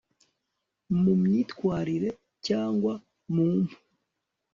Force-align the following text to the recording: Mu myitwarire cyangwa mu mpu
Mu 1.01 1.13
myitwarire 1.23 2.09
cyangwa 2.47 2.93
mu 3.33 3.45
mpu 3.59 3.77